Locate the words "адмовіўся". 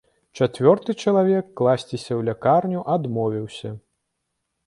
2.97-3.69